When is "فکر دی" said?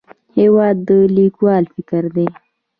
1.73-2.27